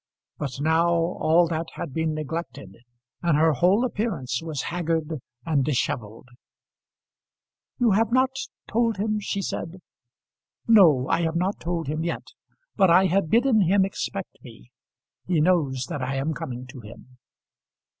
[0.39, 2.75] But now all that had been neglected,
[3.21, 6.27] and her whole appearance was haggard and dishevelled.
[7.77, 8.31] "You have not
[8.67, 9.79] told him?" she said.
[10.67, 12.23] "No; I have not told him yet;
[12.75, 14.71] but I have bidden him expect me.
[15.27, 17.19] He knows that I am coming to him."